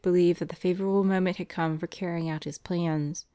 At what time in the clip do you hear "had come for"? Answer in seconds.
1.37-1.85